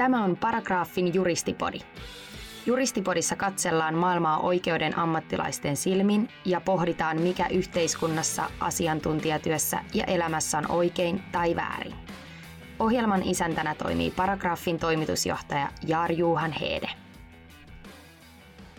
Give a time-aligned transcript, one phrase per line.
[0.00, 1.78] Tämä on Paragraafin juristipodi.
[2.66, 11.22] Juristipodissa katsellaan maailmaa oikeuden ammattilaisten silmin ja pohditaan, mikä yhteiskunnassa, asiantuntijatyössä ja elämässä on oikein
[11.32, 11.94] tai väärin.
[12.78, 16.90] Ohjelman isäntänä toimii Paragraafin toimitusjohtaja Jaar Juhan Heede.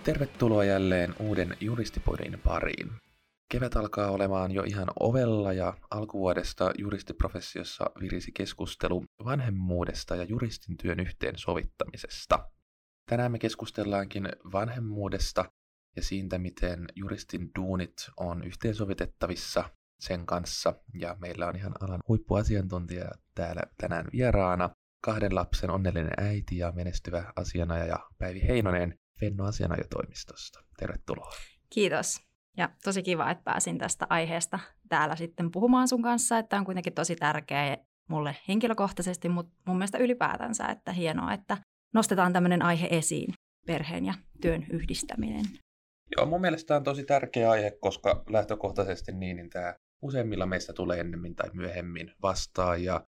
[0.03, 2.91] Tervetuloa jälleen uuden juristipodin pariin.
[3.51, 10.99] Kevät alkaa olemaan jo ihan ovella ja alkuvuodesta juristiprofessiossa virisi keskustelu vanhemmuudesta ja juristin työn
[10.99, 12.49] yhteensovittamisesta.
[13.09, 15.45] Tänään me keskustellaankin vanhemmuudesta
[15.95, 20.73] ja siitä, miten juristin duunit on yhteensovitettavissa sen kanssa.
[20.99, 24.69] Ja meillä on ihan alan huippuasiantuntija täällä tänään vieraana.
[25.01, 30.63] Kahden lapsen onnellinen äiti ja menestyvä asianajaja Päivi Heinonen Fenno asianajotoimistosta.
[30.79, 31.31] Tervetuloa.
[31.69, 32.30] Kiitos.
[32.57, 36.93] Ja tosi kiva, että pääsin tästä aiheesta täällä sitten puhumaan sun kanssa, että on kuitenkin
[36.93, 37.77] tosi tärkeä
[38.09, 41.57] mulle henkilökohtaisesti, mutta mun mielestä ylipäätänsä, että hienoa, että
[41.93, 43.33] nostetaan tämmöinen aihe esiin,
[43.67, 45.45] perheen ja työn yhdistäminen.
[46.17, 50.99] Joo, mun mielestä on tosi tärkeä aihe, koska lähtökohtaisesti niin, niin tämä useimmilla meistä tulee
[50.99, 53.05] ennemmin tai myöhemmin vastaan ja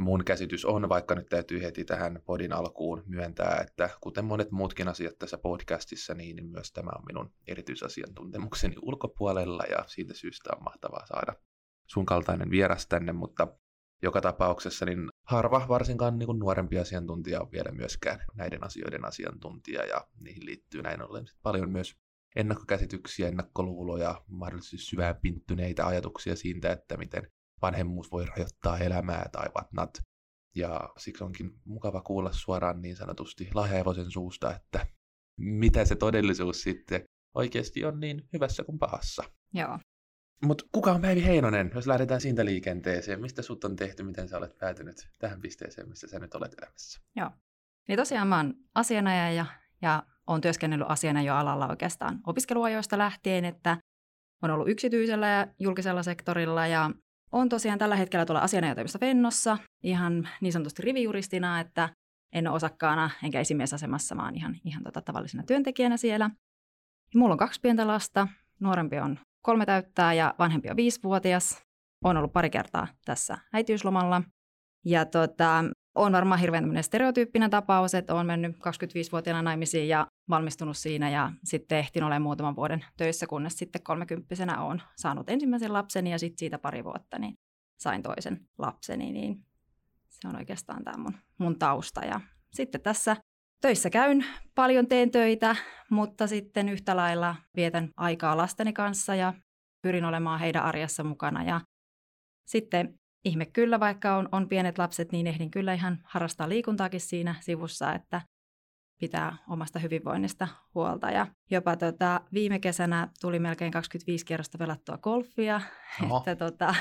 [0.00, 4.88] mun käsitys on, vaikka nyt täytyy heti tähän podin alkuun myöntää, että kuten monet muutkin
[4.88, 11.06] asiat tässä podcastissa, niin, myös tämä on minun erityisasiantuntemukseni ulkopuolella ja siitä syystä on mahtavaa
[11.06, 11.34] saada
[11.86, 13.48] sun kaltainen vieras tänne, mutta
[14.02, 19.84] joka tapauksessa niin harva, varsinkaan niin kuin nuorempi asiantuntija on vielä myöskään näiden asioiden asiantuntija
[19.84, 21.96] ja niihin liittyy näin ollen paljon myös
[22.36, 27.32] ennakkokäsityksiä, ennakkoluuloja, mahdollisesti syvään pinttyneitä ajatuksia siitä, että miten
[27.66, 29.90] vanhemmuus voi rajoittaa elämää tai whatnot.
[30.56, 34.86] Ja siksi onkin mukava kuulla suoraan niin sanotusti lahjaevosen suusta, että
[35.40, 37.04] mitä se todellisuus sitten
[37.34, 39.22] oikeasti on niin hyvässä kuin pahassa.
[39.54, 39.78] Joo.
[40.44, 43.20] Mutta kuka on Päivi Heinonen, jos lähdetään siitä liikenteeseen?
[43.20, 47.00] Mistä sut on tehty, miten sä olet päätynyt tähän pisteeseen, missä sä nyt olet elämässä?
[47.16, 47.30] Joo.
[47.88, 49.46] Niin tosiaan mä oon asianajaja ja,
[49.82, 50.88] ja olen työskennellyt
[51.32, 53.76] alalla oikeastaan opiskeluajoista lähtien, että
[54.42, 56.90] on ollut yksityisellä ja julkisella sektorilla ja
[57.32, 61.88] on tosiaan tällä hetkellä tuolla asianajotoimissa Fennossa ihan niin sanotusti rivijuristina, että
[62.32, 66.30] en ole osakkaana enkä esimiesasemassa, vaan ihan, ihan tota tavallisena työntekijänä siellä.
[67.14, 68.28] Ja mulla on kaksi pientä lasta.
[68.60, 71.62] Nuorempi on kolme täyttää ja vanhempi on viisivuotias.
[72.04, 74.22] Olen ollut pari kertaa tässä äitiyslomalla.
[74.84, 75.64] Ja tota,
[75.94, 81.78] on varmaan hirveän stereotyyppinen tapaus, että olen mennyt 25-vuotiaana naimisiin ja valmistunut siinä ja sitten
[81.78, 86.58] ehtin olemaan muutaman vuoden töissä, kunnes sitten kolmekymppisenä olen saanut ensimmäisen lapseni ja sitten siitä
[86.58, 87.34] pari vuotta niin
[87.80, 89.44] sain toisen lapseni, niin
[90.08, 92.04] se on oikeastaan tämä mun, mun tausta.
[92.04, 92.20] Ja
[92.52, 93.16] sitten tässä
[93.60, 95.56] töissä käyn, paljon teen töitä,
[95.90, 99.34] mutta sitten yhtä lailla vietän aikaa lasteni kanssa ja
[99.82, 101.60] pyrin olemaan heidän arjessa mukana ja
[102.46, 107.34] sitten ihme kyllä, vaikka on, on pienet lapset, niin ehdin kyllä ihan harrastaa liikuntaakin siinä
[107.40, 108.20] sivussa, että
[109.00, 111.10] pitää omasta hyvinvoinnista huolta.
[111.10, 115.60] Ja jopa tota, viime kesänä tuli melkein 25 kierrosta pelattua golfia.
[116.04, 116.18] Oho.
[116.18, 116.74] Että tota,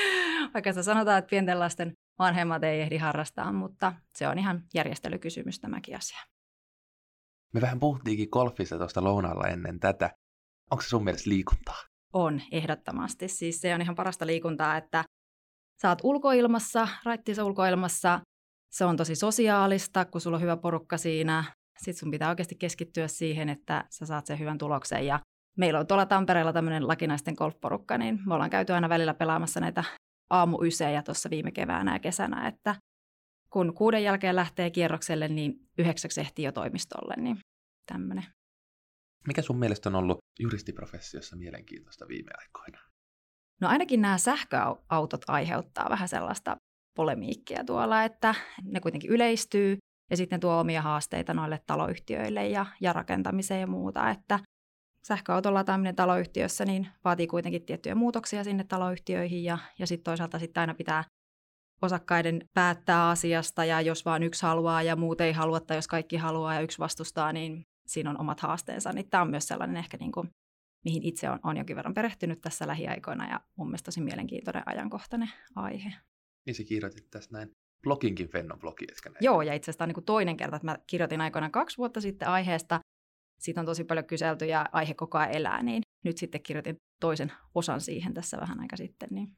[0.54, 5.60] vaikka se sanotaan, että pienten lasten vanhemmat ei ehdi harrastaa, mutta se on ihan järjestelykysymys
[5.60, 6.20] tämäkin asia.
[7.54, 10.10] Me vähän puhuttiinkin golfista tuosta lounaalla ennen tätä.
[10.70, 11.76] Onko se sun mielestä liikuntaa?
[12.12, 13.28] On, ehdottomasti.
[13.28, 15.04] Siis se on ihan parasta liikuntaa, että
[15.82, 18.20] sä oot ulkoilmassa, raittiisa ulkoilmassa,
[18.70, 21.44] se on tosi sosiaalista, kun sulla on hyvä porukka siinä.
[21.78, 25.06] Sitten sun pitää oikeasti keskittyä siihen, että sä saat sen hyvän tuloksen.
[25.06, 25.20] Ja
[25.56, 29.84] meillä on tuolla Tampereella tämmöinen lakinaisten golfporukka, niin me ollaan käyty aina välillä pelaamassa näitä
[30.30, 32.74] aamuysejä tuossa viime keväänä ja kesänä, että
[33.52, 37.38] kun kuuden jälkeen lähtee kierrokselle, niin yhdeksäksi ehtii jo toimistolle, niin
[37.92, 38.24] tämmöinen.
[39.26, 42.89] Mikä sun mielestä on ollut juristiprofessiossa mielenkiintoista viime aikoina?
[43.60, 46.56] No ainakin nämä sähköautot aiheuttaa vähän sellaista
[46.96, 48.34] polemiikkia tuolla, että
[48.64, 49.78] ne kuitenkin yleistyy
[50.10, 54.38] ja sitten tuo omia haasteita noille taloyhtiöille ja, ja rakentamiseen ja muuta, että
[55.06, 60.60] sähköauton lataaminen taloyhtiössä niin vaatii kuitenkin tiettyjä muutoksia sinne taloyhtiöihin ja, ja sitten toisaalta sitten
[60.60, 61.04] aina pitää
[61.82, 66.16] osakkaiden päättää asiasta ja jos vaan yksi haluaa ja muut ei halua tai jos kaikki
[66.16, 68.92] haluaa ja yksi vastustaa, niin siinä on omat haasteensa.
[68.92, 70.30] Niin tämä on myös sellainen ehkä niin kuin
[70.84, 75.30] mihin itse on, on jonkin verran perehtynyt tässä lähiaikoina ja mun mielestä tosi mielenkiintoinen ajankohtainen
[75.56, 75.92] aihe.
[76.46, 77.50] Niin se kirjoitit tässä näin
[77.82, 79.16] bloginkin Fennon blogi, näin?
[79.20, 82.28] Joo, ja itse asiassa niin kuin toinen kerta, että mä kirjoitin aikoinaan kaksi vuotta sitten
[82.28, 82.80] aiheesta.
[83.40, 87.32] Siitä on tosi paljon kyselty ja aihe koko ajan elää, niin nyt sitten kirjoitin toisen
[87.54, 89.08] osan siihen tässä vähän aika sitten.
[89.12, 89.36] Niin.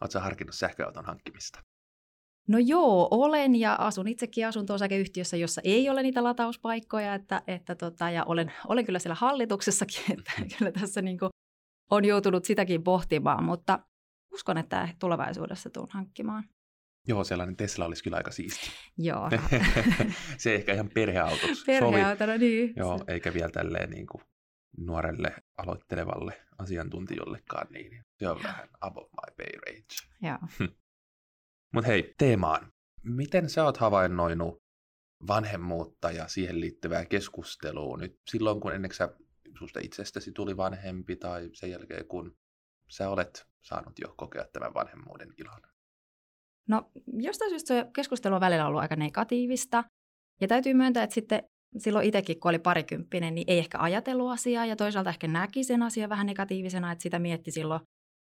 [0.00, 1.60] Oletko harkinnut sähköauton hankkimista?
[2.48, 8.10] No joo, olen ja asun itsekin asunto-osakeyhtiössä, jossa ei ole niitä latauspaikkoja, että, että tota,
[8.10, 11.30] ja olen, olen kyllä siellä hallituksessakin, että kyllä tässä niin kuin
[11.90, 13.78] on joutunut sitäkin pohtimaan, mutta
[14.34, 16.44] uskon, että tulevaisuudessa tulen hankkimaan.
[17.08, 18.70] Joo, sellainen Tesla olisi kyllä aika siisti.
[18.98, 19.30] Joo.
[20.38, 22.72] se ehkä ihan perheautoksi Perheautona, niin.
[22.76, 24.22] Joo, eikä vielä tälleen niin kuin
[24.78, 29.86] nuorelle aloittelevalle asiantuntijollekaan, niin se on vähän above my pay range.
[30.22, 30.68] Joo.
[31.74, 32.72] Mutta hei, teemaan.
[33.02, 34.62] Miten sä oot havainnoinut
[35.26, 39.08] vanhemmuutta ja siihen liittyvää keskustelua nyt silloin, kun ennen sä
[39.58, 42.36] susta itsestäsi tuli vanhempi tai sen jälkeen, kun
[42.88, 45.60] sä olet saanut jo kokea tämän vanhemmuuden ilon?
[46.68, 49.84] No jostain syystä se keskustelu on välillä ollut aika negatiivista.
[50.40, 51.42] Ja täytyy myöntää, että sitten
[51.78, 55.82] silloin itsekin, kun oli parikymppinen, niin ei ehkä ajatellut asiaa ja toisaalta ehkä näki sen
[55.82, 57.80] asian vähän negatiivisena, että sitä mietti silloin,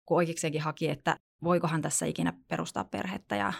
[0.06, 3.52] kun oikeikseenkin haki, että voikohan tässä ikinä perustaa perhettä ja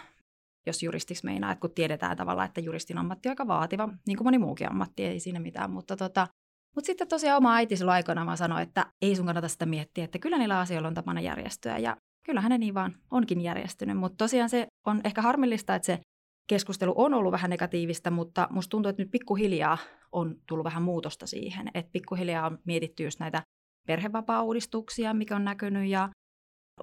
[0.65, 4.25] jos juristiksi meinaa, että kun tiedetään tavallaan, että juristin ammatti on aika vaativa, niin kuin
[4.25, 6.27] moni muukin ammatti, ei siinä mitään, mutta tota,
[6.75, 10.19] mutta sitten tosiaan oma äiti silloin aikoinaan sanoi, että ei sun kannata sitä miettiä, että
[10.19, 14.49] kyllä niillä asioilla on tapana järjestyä ja kyllähän ne niin vaan onkin järjestynyt, mutta tosiaan
[14.49, 15.99] se on ehkä harmillista, että se
[16.49, 19.77] keskustelu on ollut vähän negatiivista, mutta musta tuntuu, että nyt pikkuhiljaa
[20.11, 23.41] on tullut vähän muutosta siihen, että pikkuhiljaa on mietitty just näitä
[23.87, 26.09] perhevapaa-uudistuksia, mikä on näkynyt ja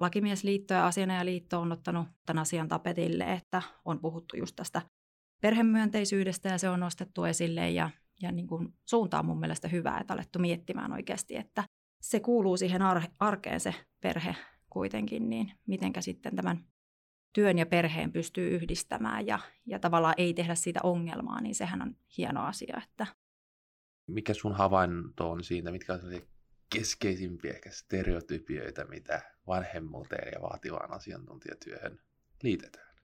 [0.01, 4.81] Lakimiesliitto ja Asianajaliitto on ottanut tämän asian tapetille, että on puhuttu just tästä
[5.41, 7.89] perhemyönteisyydestä ja se on nostettu esille ja,
[8.21, 11.63] ja niin kuin suunta on mun mielestä hyvää, että alettu miettimään oikeasti, että
[12.01, 14.35] se kuuluu siihen ar- arkeen se perhe
[14.69, 16.65] kuitenkin, niin mitenkä sitten tämän
[17.33, 21.95] työn ja perheen pystyy yhdistämään ja, ja tavallaan ei tehdä siitä ongelmaa, niin sehän on
[22.17, 22.81] hieno asia.
[22.83, 23.07] Että...
[24.07, 25.99] Mikä sun havainto on siitä, mitkä on
[26.75, 31.99] keskeisimpiä ehkä stereotypioita, mitä vanhemmuuteen ja vaativaan asiantuntijatyöhön
[32.43, 32.95] liitetään?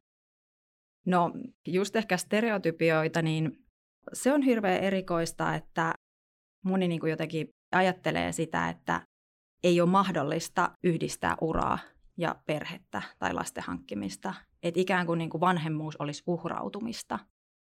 [1.06, 1.32] No
[1.68, 3.66] just ehkä stereotypioita, niin
[4.14, 5.94] se on hirveän erikoista, että
[6.66, 9.02] moni niin kuin jotenkin ajattelee sitä, että
[9.64, 11.80] ei ole mahdollista yhdistää uraa
[12.18, 14.34] ja perhettä tai lasten hankkimista.
[14.64, 17.20] Että ikään kuin, niin kuin vanhemmuus olisi uhrautumista.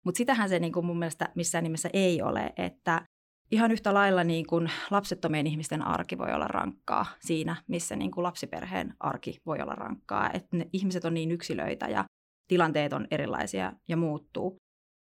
[0.06, 3.06] Mutta sitähän se niin kuin mun mielestä missään nimessä ei ole, että
[3.52, 8.24] ihan yhtä lailla niin kuin lapsettomien ihmisten arki voi olla rankkaa siinä, missä niin kuin
[8.24, 10.30] lapsiperheen arki voi olla rankkaa.
[10.34, 12.06] Että ne ihmiset on niin yksilöitä ja
[12.48, 14.58] tilanteet on erilaisia ja muuttuu.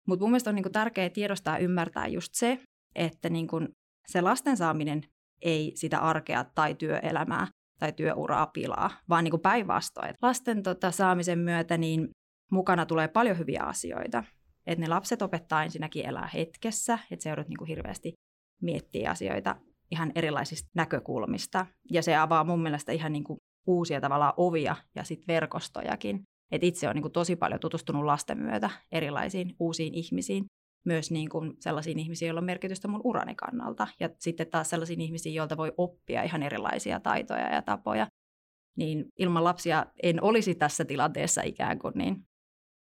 [0.08, 2.58] Mutta mun mielestä on niin kuin tärkeää tiedostaa ja ymmärtää just se,
[2.94, 3.68] että niin kuin
[4.06, 5.02] se lasten saaminen
[5.42, 7.46] ei sitä arkea tai työelämää
[7.78, 10.14] tai työuraa pilaa, vaan niin päinvastoin.
[10.22, 12.08] Lasten tota, saamisen myötä niin
[12.50, 14.24] mukana tulee paljon hyviä asioita.
[14.66, 18.12] Että ne lapset opettaa ensinnäkin elää hetkessä, että seudut niin hirveästi
[18.62, 19.56] miettiä asioita
[19.90, 21.66] ihan erilaisista näkökulmista.
[21.90, 26.22] Ja se avaa mun mielestä ihan niin kuin uusia tavallaan ovia ja sitten verkostojakin.
[26.52, 30.44] Et itse olen niin kuin tosi paljon tutustunut lasten myötä erilaisiin uusiin ihmisiin,
[30.86, 33.86] myös niin kuin sellaisiin ihmisiin, joilla on merkitystä mun urani kannalta.
[34.00, 38.06] Ja sitten taas sellaisiin ihmisiin, joilta voi oppia ihan erilaisia taitoja ja tapoja.
[38.76, 42.16] Niin ilman lapsia en olisi tässä tilanteessa ikään kuin, niin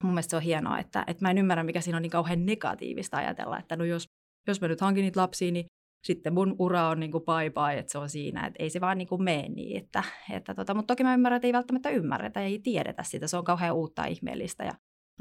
[0.02, 2.46] mun mielestä se on hienoa, että, että mä en ymmärrä, mikä siinä on niin kauhean
[2.46, 4.04] negatiivista ajatella, että no jos
[4.50, 5.66] jos mä nyt hankin niitä lapsia, niin
[6.06, 8.80] sitten mun ura on niin kuin bye bye, että se on siinä, että ei se
[8.80, 9.84] vaan niin mene niin.
[9.84, 13.26] Että, että tota, mutta toki mä ymmärrän, että ei välttämättä ymmärretä ja ei tiedetä sitä,
[13.26, 14.72] se on kauhean uutta ihmeellistä ja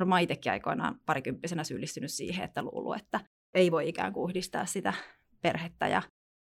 [0.05, 3.19] mä itsekin aikoinaan parikymppisenä syyllistynyt siihen, että luulu, että
[3.53, 4.93] ei voi ikään kuin yhdistää sitä
[5.41, 6.01] perhettä ja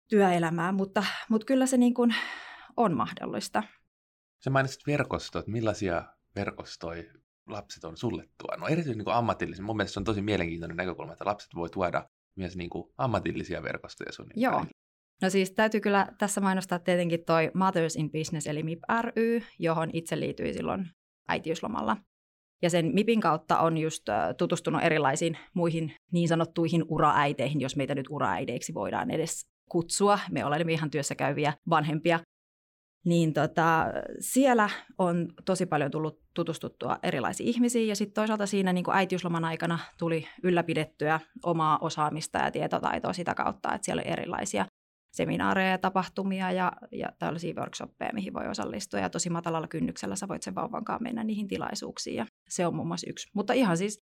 [0.09, 2.15] työelämää, mutta, mutta kyllä se niin kuin
[2.77, 3.63] on mahdollista.
[4.43, 6.03] Sä mainitsit verkostot, millaisia
[6.35, 7.03] verkostoja
[7.47, 8.59] lapset on sulle tuonut?
[8.59, 9.65] No erityisesti niin ammatillisen.
[9.65, 13.63] Mun mielestä se on tosi mielenkiintoinen näkökulma, että lapset voi tuoda myös niin kuin ammatillisia
[13.63, 14.65] verkostoja sun Joo.
[15.21, 19.89] No siis täytyy kyllä tässä mainostaa tietenkin toi Mothers in Business eli MIP ry, johon
[19.93, 20.87] itse liityin silloin
[21.27, 21.97] äitiyslomalla.
[22.61, 24.03] Ja sen MIPin kautta on just
[24.37, 30.19] tutustunut erilaisiin muihin niin sanottuihin uraäiteihin, jos meitä nyt uraäideiksi voidaan edes kutsua.
[30.31, 32.19] Me olemme ihan työssä käyviä vanhempia
[33.05, 33.85] niin tota,
[34.19, 37.87] siellä on tosi paljon tullut tutustuttua erilaisiin ihmisiin.
[37.87, 43.73] Ja sitten toisaalta siinä niin äitiysloman aikana tuli ylläpidettyä omaa osaamista ja tietotaitoa sitä kautta,
[43.73, 44.65] että siellä oli erilaisia
[45.13, 48.99] seminaareja ja tapahtumia ja, ja tällaisia workshoppeja, mihin voi osallistua.
[48.99, 52.87] Ja tosi matalalla kynnyksellä sä voit sen vauvankaan mennä niihin tilaisuuksiin ja se on muun
[52.87, 53.29] muassa yksi.
[53.33, 53.99] Mutta ihan siis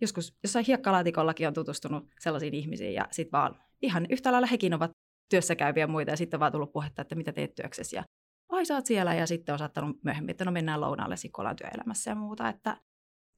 [0.00, 4.90] joskus jossain hiekkalaatikollakin on tutustunut sellaisiin ihmisiin ja sitten vaan ihan yhtä lailla hekin ovat
[5.30, 6.10] työssä käyviä muita.
[6.10, 8.04] Ja sitten vaan tullut puhetta, että mitä teet työksesi ja
[8.48, 12.10] ai sä oot siellä ja sitten on saattanut myöhemmin, että no mennään lounaalle sikolaan työelämässä
[12.10, 12.80] ja muuta, että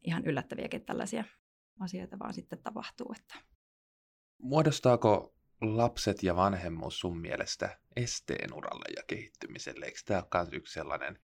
[0.05, 1.25] ihan yllättäviäkin tällaisia
[1.81, 3.15] asioita vaan sitten tapahtuu.
[3.17, 3.35] Että.
[4.43, 9.87] Muodostaako lapset ja vanhemmuus sun mielestä esteen uralle ja kehittymiselle?
[9.87, 11.19] Eikö tämä ole yksi sellainen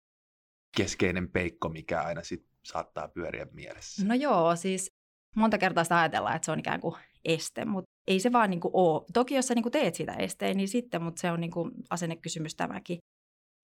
[0.76, 4.04] keskeinen peikko, mikä aina sit saattaa pyöriä mielessä?
[4.06, 4.92] No joo, siis
[5.36, 8.60] monta kertaa sitä ajatellaan, että se on ikään kuin este, mutta ei se vaan niin
[8.60, 9.04] kuin ole.
[9.12, 11.70] Toki jos sä niin kuin teet sitä esteen, niin sitten, mutta se on niin kuin
[11.90, 12.98] asennekysymys tämäkin.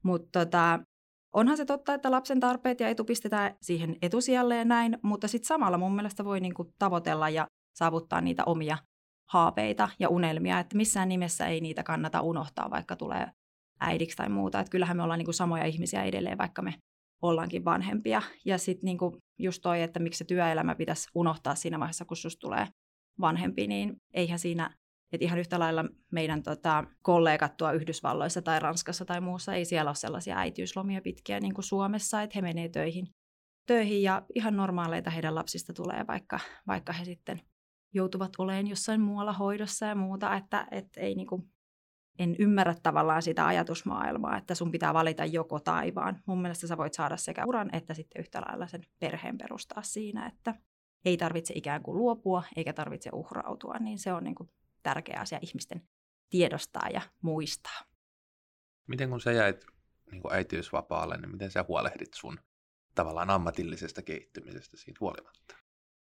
[0.05, 0.81] Mutta tota,
[1.35, 5.49] onhan se totta, että lapsen tarpeet ja etu pistetään siihen etusijalle ja näin, mutta sitten
[5.49, 8.79] samalla mun mielestä voi niinku tavoitella ja saavuttaa niitä omia
[9.29, 13.31] haaveita ja unelmia, että missään nimessä ei niitä kannata unohtaa, vaikka tulee
[13.81, 14.61] äidiksi tai muuta.
[14.61, 16.75] Että kyllähän me ollaan niinku samoja ihmisiä edelleen, vaikka me
[17.23, 18.23] ollaankin vanhempia.
[18.45, 22.41] Ja sitten niinku just toi, että miksi se työelämä pitäisi unohtaa siinä vaiheessa, kun susta
[22.41, 22.67] tulee
[23.21, 24.71] vanhempi, niin eihän siinä,
[25.13, 29.89] että ihan yhtä lailla meidän tota, kollegat tuo Yhdysvalloissa tai Ranskassa tai muussa, ei siellä
[29.89, 33.09] ole sellaisia äitiyslomia pitkiä niin kuin Suomessa, että he menee töihin,
[33.67, 37.41] töihin ja ihan normaaleita heidän lapsista tulee, vaikka, vaikka he sitten
[37.95, 41.43] joutuvat olemaan jossain muualla hoidossa ja muuta, että, että ei niin kuin,
[42.19, 46.77] en ymmärrä tavallaan sitä ajatusmaailmaa, että sun pitää valita joko tai, vaan mun mielestä sä
[46.77, 50.55] voit saada sekä uran että sitten yhtä lailla sen perheen perustaa siinä, että
[51.05, 54.51] ei tarvitse ikään kuin luopua eikä tarvitse uhrautua, niin se on niin kuin
[54.89, 55.83] tärkeä asia ihmisten
[56.31, 57.81] tiedostaa ja muistaa.
[58.87, 59.67] Miten kun sä jäit
[60.11, 62.39] niin kuin äitiysvapaalle, niin miten sä huolehdit sun
[62.95, 65.57] tavallaan ammatillisesta kehittymisestä siitä huolimatta?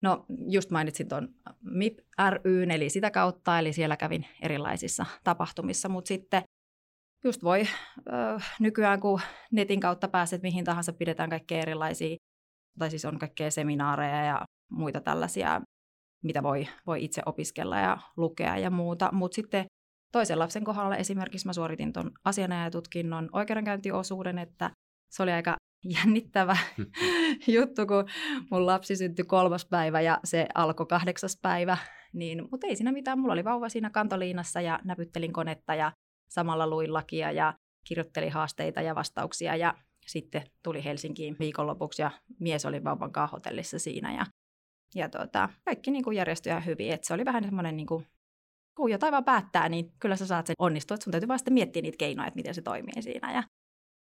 [0.02, 1.98] No just mainitsin tuon MIP
[2.30, 6.42] ry, eli sitä kautta, eli siellä kävin erilaisissa tapahtumissa, mutta sitten
[7.24, 7.60] just voi
[8.12, 9.20] äh, nykyään, kun
[9.52, 12.16] netin kautta pääset mihin tahansa, pidetään kaikkea erilaisia,
[12.78, 15.60] tai siis on kaikkea seminaareja ja muita tällaisia,
[16.22, 19.08] mitä voi, voi itse opiskella ja lukea ja muuta.
[19.12, 19.64] Mutta sitten
[20.12, 24.70] toisen lapsen kohdalla esimerkiksi mä suoritin tuon asianajatutkinnon oikeudenkäyntiosuuden, että
[25.10, 26.56] se oli aika jännittävä
[27.56, 28.04] juttu, kun
[28.50, 31.76] mun lapsi syntyi kolmas päivä ja se alkoi kahdeksas päivä.
[32.12, 33.18] Niin, mutta ei siinä mitään.
[33.18, 35.92] Mulla oli vauva siinä kantoliinassa ja näpyttelin konetta ja
[36.28, 37.54] samalla luin lakia ja
[37.86, 39.74] kirjoittelin haasteita ja vastauksia ja
[40.06, 42.10] sitten tuli Helsinkiin viikonlopuksi ja
[42.40, 44.26] mies oli vauvan hotellissa siinä ja,
[44.94, 46.92] ja tota, kaikki niin kuin järjestyi ihan hyvin.
[46.92, 48.06] Et se oli vähän semmoinen, niin kuin,
[48.76, 50.94] kun jotain vaan päättää, niin kyllä sä saat sen onnistua.
[50.94, 53.32] Et sun täytyy sitten miettiä niitä keinoja, että miten se toimii siinä.
[53.32, 53.42] Ja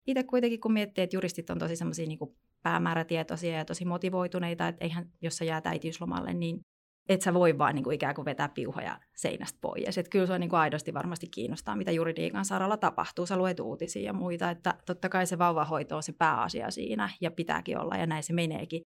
[0.07, 2.19] itse kuitenkin, kun miettii, että juristit on tosi semmoisia niin
[2.62, 6.61] päämäärätietoisia ja tosi motivoituneita, että eihän, jos sä jäät äitiyslomalle, niin
[7.09, 9.99] et sä voi vaan niin kuin ikään kuin vetää piuhoja seinästä pois.
[9.99, 13.26] Et kyllä se on niin kuin aidosti varmasti kiinnostaa, mitä juridiikan saralla tapahtuu.
[13.26, 17.31] Sä luet uutisia ja muita, että totta kai se vauvahoito on se pääasia siinä ja
[17.31, 18.83] pitääkin olla ja näin se meneekin.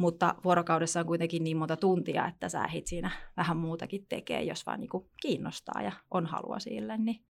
[0.00, 4.66] Mutta vuorokaudessa on kuitenkin niin monta tuntia, että sä ehdit siinä vähän muutakin tekee, jos
[4.66, 6.98] vaan niin kuin kiinnostaa ja on halua sille.
[6.98, 7.24] Niin.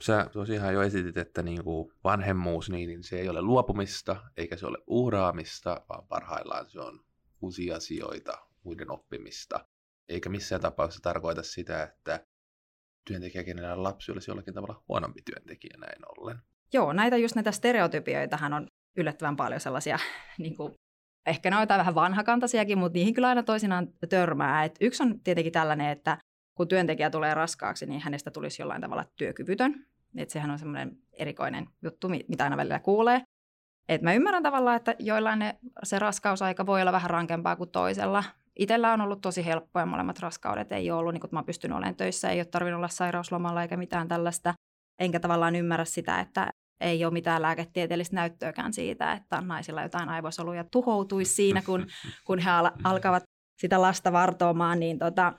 [0.00, 4.56] Sä tosiaan jo esitit, että niin kuin vanhemmuus, niin, niin se ei ole luopumista eikä
[4.56, 7.04] se ole uhraamista, vaan parhaillaan se on
[7.42, 9.66] uusia asioita, muiden oppimista,
[10.08, 12.26] eikä missään tapauksessa tarkoita sitä, että
[13.04, 16.38] työntekijä, kenellä on lapsi, olisi jollakin tavalla huonompi työntekijä näin ollen.
[16.72, 19.98] Joo, näitä just näitä stereotypioitahan on yllättävän paljon sellaisia,
[20.38, 20.74] niin kuin,
[21.26, 24.64] ehkä ne vähän vanhakantaisiakin, mutta niihin kyllä aina toisinaan törmää.
[24.64, 26.18] Et yksi on tietenkin tällainen, että
[26.54, 29.86] kun työntekijä tulee raskaaksi, niin hänestä tulisi jollain tavalla työkyvytön.
[30.16, 33.22] Et sehän on semmoinen erikoinen juttu, mitä aina välillä kuulee.
[33.88, 38.24] Et mä ymmärrän tavallaan, että joillain ne, se raskausaika voi olla vähän rankempaa kuin toisella.
[38.56, 41.72] Itellä on ollut tosi helppoa ja molemmat raskaudet ei ole ollut, niin kun mä pystyn
[41.72, 44.54] olemaan töissä, ei ole tarvinnut olla sairauslomalla eikä mitään tällaista.
[44.98, 50.64] Enkä tavallaan ymmärrä sitä, että ei ole mitään lääketieteellistä näyttöäkään siitä, että naisilla jotain aivosoluja
[50.64, 51.86] tuhoutuisi siinä, kun,
[52.26, 53.22] kun he al- alkavat
[53.60, 55.32] sitä lasta vartoamaan, niin tota,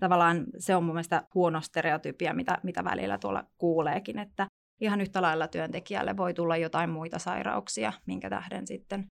[0.00, 4.46] tavallaan se on mun mielestä huono stereotypia, mitä, mitä välillä tuolla kuuleekin, että
[4.80, 9.06] ihan yhtä lailla työntekijälle voi tulla jotain muita sairauksia, minkä tähden sitten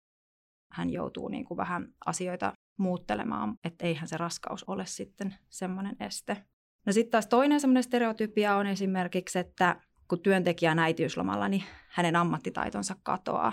[0.73, 6.45] hän joutuu niin kuin vähän asioita muuttelemaan, että eihän se raskaus ole sitten semmoinen este.
[6.87, 12.17] No sitten taas toinen semmoinen stereotypia on esimerkiksi, että kun työntekijä on äitiyslomalla, niin hänen
[12.17, 13.53] ammattitaitonsa katoaa.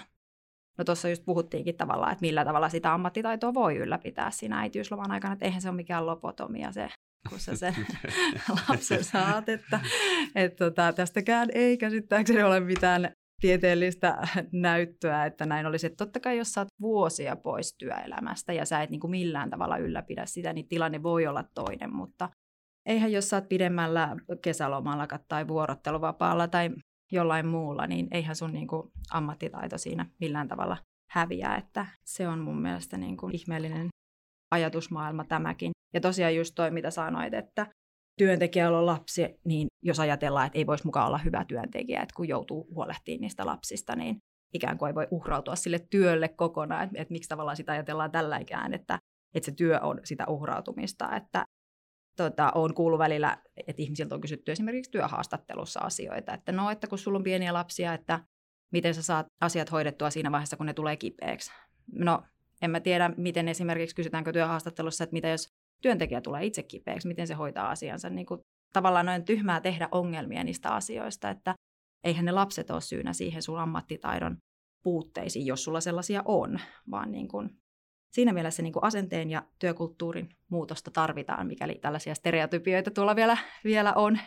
[0.77, 5.34] No tuossa just puhuttiinkin tavallaan, että millä tavalla sitä ammattitaitoa voi ylläpitää siinä äitiysloman aikana,
[5.34, 6.89] että eihän se ole mikään lopotomia se,
[7.29, 7.75] kun sä sen
[8.70, 9.79] lapsen saat, että,
[10.36, 14.17] että tota, tästäkään ei käsittääkseni ole mitään tieteellistä
[14.51, 15.88] näyttöä, että näin olisi.
[15.88, 19.50] Että totta kai jos sä oot vuosia pois työelämästä ja sä et niin kuin millään
[19.50, 22.29] tavalla ylläpidä sitä, niin tilanne voi olla toinen, mutta
[22.86, 26.70] eihän jos oot pidemmällä kesälomalla tai vuorotteluvapaalla tai
[27.12, 30.78] jollain muulla, niin eihän sun niin kuin ammattitaito siinä millään tavalla
[31.12, 33.88] häviä, että se on mun mielestä niin kuin ihmeellinen
[34.52, 35.72] ajatusmaailma tämäkin.
[35.94, 37.68] Ja tosiaan just toi, mitä sanoit, että
[38.18, 42.28] työntekijällä on lapsi, niin jos ajatellaan, että ei voisi mukaan olla hyvä työntekijä, että kun
[42.28, 44.18] joutuu huolehtimaan niistä lapsista, niin
[44.54, 48.38] ikään kuin ei voi uhrautua sille työlle kokonaan, että, että miksi tavallaan sitä ajatellaan tällä
[48.38, 49.00] ikään, että,
[49.36, 51.46] että se työ on sitä uhrautumista, että
[52.18, 53.38] tota, on kuullut välillä,
[53.68, 57.94] että ihmisiltä on kysytty esimerkiksi työhaastattelussa asioita, että no, että kun sulla on pieniä lapsia,
[57.94, 58.20] että
[58.72, 61.51] miten sä saat asiat hoidettua siinä vaiheessa, kun ne tulee kipeäksi.
[61.91, 62.24] No,
[62.62, 65.48] en mä tiedä, miten esimerkiksi kysytäänkö työhaastattelussa, että mitä jos
[65.82, 68.10] työntekijä tulee itse kipeäksi, miten se hoitaa asiansa.
[68.10, 68.41] Niin kuin,
[68.74, 71.56] tavallaan noin tyhmää tehdä ongelmia niistä asioista, että
[72.03, 74.38] eihän ne lapset ole syynä siihen sun ammattitaidon
[74.84, 76.60] puutteisiin, jos sulla sellaisia on,
[76.91, 77.61] vaan niin kuin
[78.12, 83.94] siinä mielessä niin kuin asenteen ja työkulttuurin muutosta tarvitaan, mikäli tällaisia stereotypioita tuolla vielä, vielä
[83.94, 84.20] on.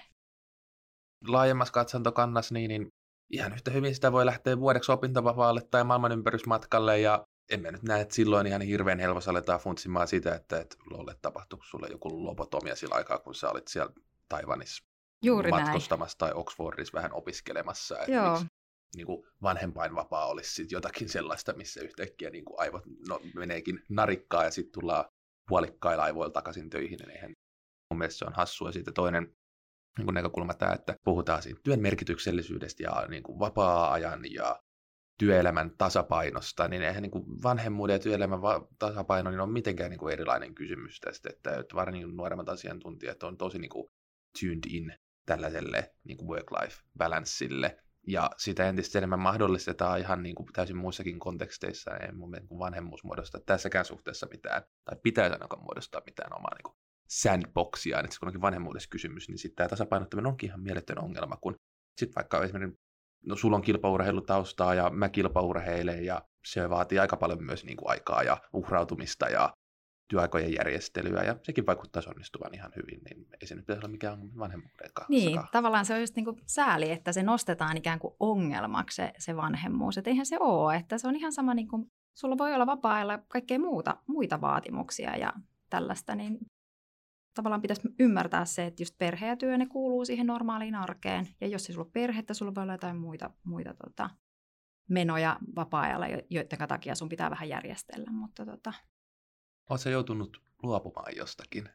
[1.29, 2.89] Laajemmassa katsantokannassa niin, niin
[3.31, 8.15] ihan yhtä hyvin sitä voi lähteä vuodeksi opintovapaalle tai maailmanympärysmatkalle ja emme nyt näe, että
[8.15, 12.95] silloin ihan hirveän helpossa aletaan funtsimaan sitä, että, että lolle tapahtuu sulle joku lobotomia sillä
[12.95, 13.93] aikaa, kun sä olit siellä
[14.29, 14.85] Taivanissa
[15.23, 16.33] Juuri matkustamassa näin.
[16.33, 17.97] tai Oxfordissa vähän opiskelemassa.
[18.09, 18.31] Joo.
[18.31, 18.47] Miksi,
[18.97, 24.45] niin kuin vanhempainvapaa olisi sit jotakin sellaista, missä yhtäkkiä niin kuin aivot no, meneekin narikkaa
[24.45, 25.05] ja sitten tullaan
[25.49, 26.99] puolikkailla aivoilla takaisin töihin.
[26.99, 27.33] Niin eihän
[27.91, 28.73] mun mielestä se on hassua.
[28.73, 29.37] Sitten toinen
[29.99, 34.61] niin kuin näkökulma tämä, että puhutaan siitä työn merkityksellisyydestä ja niin kuin vapaa-ajan ja
[35.19, 39.99] työelämän tasapainosta, niin eihän niin kuin vanhemmuuden ja työelämän va- tasapaino niin on mitenkään niin
[39.99, 43.91] kuin erilainen kysymys tästä, että, että varsinkin nuoremmat asiantuntijat on tosi niin kuin
[44.41, 44.95] tuned in
[45.27, 51.19] tällaiselle niin kuin work-life balanceille, ja sitä entistä enemmän mahdollistetaan ihan niin kuin täysin muissakin
[51.19, 56.55] konteksteissa, ei mun niin vanhemmuus muodostaa tässäkään suhteessa mitään, tai pitäisi ainakaan muodostaa mitään omaa
[56.55, 56.77] niin kuin
[57.09, 61.55] sandboxia, että kun onkin vanhemmuudessa kysymys, niin sitten tämä tasapainottaminen onkin ihan mieletön ongelma, kun
[61.99, 62.81] sitten vaikka esimerkiksi,
[63.27, 67.91] no sulla on kilpaurheilutaustaa ja mä kilpaurheilen ja se vaatii aika paljon myös niin kuin
[67.91, 69.55] aikaa ja uhrautumista ja
[70.09, 74.39] työaikojen järjestelyä, ja sekin vaikuttaa onnistuvan ihan hyvin, niin ei se nyt pitäisi olla mikään
[74.39, 75.11] vanhemmuuden kanssa.
[75.11, 79.13] Niin, tavallaan se on just niin kuin sääli, että se nostetaan ikään kuin ongelmaksi se,
[79.19, 82.55] se vanhemmuus, että eihän se ole, että se on ihan sama, niin kuin, sulla voi
[82.55, 85.33] olla vapaa-ajalla kaikkea muuta, muita vaatimuksia ja
[85.71, 86.39] tällaista, niin
[87.35, 91.47] tavallaan pitäisi ymmärtää se, että just perhe ja työ, ne kuuluu siihen normaaliin arkeen, ja
[91.47, 94.11] jos ei sulla ole perhettä, sulla voi olla jotain muita, muita tota,
[94.89, 98.73] menoja vapaa-ajalla, joiden takia sun pitää vähän järjestellä, mutta tota,
[99.71, 101.69] Oletko joutunut luopumaan jostakin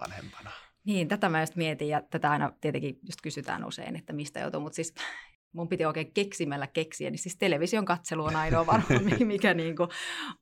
[0.00, 0.50] vanhempana?
[0.84, 4.60] Niin, tätä mä just mietin ja tätä aina tietenkin just kysytään usein, että mistä joutuu,
[4.60, 4.94] mutta siis
[5.56, 9.88] mun piti oikein keksimällä keksiä, niin siis television katselu on ainoa varmaan, mikä niin kuin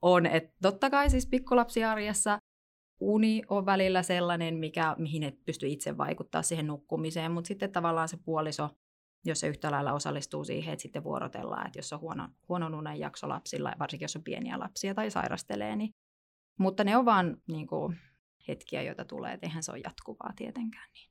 [0.02, 0.26] on.
[0.26, 2.38] Et totta kai siis pikkulapsiarjessa
[3.00, 8.08] uni on välillä sellainen, mikä, mihin et pysty itse vaikuttaa siihen nukkumiseen, mutta sitten tavallaan
[8.08, 8.68] se puoliso,
[9.24, 13.00] jos se yhtä lailla osallistuu siihen, että sitten vuorotellaan, että jos on huono, huonon unen
[13.00, 15.90] jakso lapsilla, varsinkin jos on pieniä lapsia tai sairastelee, niin
[16.62, 17.98] mutta ne on vaan niin kuin,
[18.48, 20.88] hetkiä, joita tulee, että eihän se ole jatkuvaa tietenkään.
[20.94, 21.10] Niin.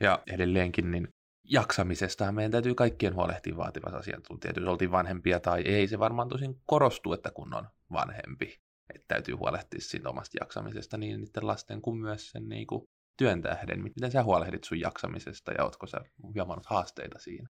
[0.00, 1.08] Ja edelleenkin niin
[1.44, 4.56] jaksamisesta meidän täytyy kaikkien huolehtia vaativassa asiantuntijat.
[4.56, 8.56] Jos oltiin vanhempia tai ei, se varmaan tosin korostuu, että kun on vanhempi.
[8.94, 12.82] Että täytyy huolehtia siitä omasta jaksamisesta niin niiden lasten kuin myös sen niin kuin
[13.16, 13.82] työn tähden.
[13.82, 16.00] Miten sä huolehdit sun jaksamisesta ja ootko sä
[16.34, 17.48] huomannut haasteita siinä?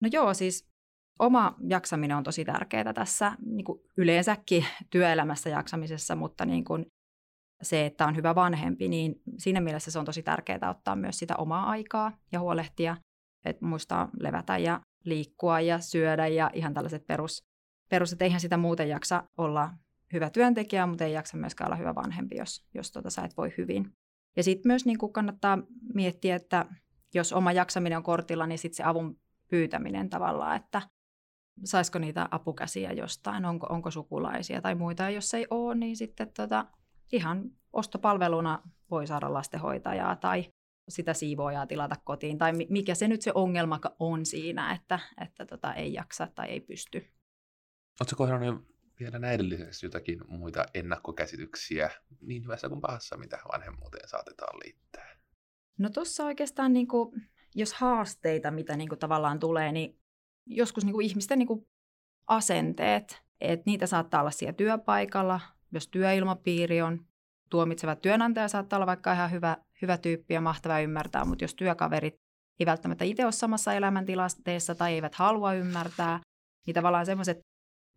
[0.00, 0.68] No joo, siis
[1.18, 6.86] oma jaksaminen on tosi tärkeää tässä niin kuin yleensäkin työelämässä jaksamisessa, mutta niin kuin
[7.62, 11.36] se, että on hyvä vanhempi, niin siinä mielessä se on tosi tärkeää ottaa myös sitä
[11.36, 12.96] omaa aikaa ja huolehtia,
[13.44, 17.42] että muistaa levätä ja liikkua ja syödä ja ihan tällaiset perus,
[17.90, 19.70] perus että eihän sitä muuten jaksa olla
[20.12, 23.54] hyvä työntekijä, mutta ei jaksa myöskään olla hyvä vanhempi, jos, jos tuota sä et voi
[23.58, 23.92] hyvin.
[24.36, 25.58] Ja sitten myös niin kuin kannattaa
[25.94, 26.66] miettiä, että
[27.14, 30.82] jos oma jaksaminen on kortilla, niin sitten se avun pyytäminen tavallaan, että
[31.64, 35.02] saisiko niitä apukäsiä jostain, onko, onko sukulaisia tai muita.
[35.02, 36.66] Ja jos ei ole, niin sitten tota,
[37.12, 40.44] ihan ostopalveluna voi saada lastenhoitajaa tai
[40.88, 45.74] sitä siivoojaa tilata kotiin, tai mikä se nyt se ongelma on siinä, että, että tota,
[45.74, 47.06] ei jaksa tai ei pysty.
[48.00, 48.64] Oletko kohdannut
[49.00, 51.90] vielä näiden lisäksi jotakin muita ennakkokäsityksiä
[52.20, 55.16] niin hyvässä kuin pahassa, mitä vanhemmuuteen saatetaan liittää?
[55.78, 60.00] No tuossa oikeastaan, niin kuin, jos haasteita, mitä niin kuin, tavallaan tulee, niin
[60.48, 61.66] joskus niin kuin ihmisten niin kuin
[62.26, 65.40] asenteet, että niitä saattaa olla siellä työpaikalla,
[65.72, 67.06] jos työilmapiiri on
[67.50, 72.14] tuomitseva työnantaja saattaa olla vaikka ihan hyvä, hyvä tyyppi ja mahtava ymmärtää, mutta jos työkaverit
[72.60, 76.20] ei välttämättä itse ole samassa elämäntilanteessa tai eivät halua ymmärtää,
[76.66, 77.40] niin tavallaan semmoiset